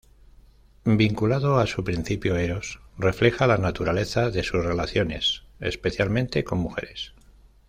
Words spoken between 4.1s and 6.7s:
de sus "relaciones", especialmente con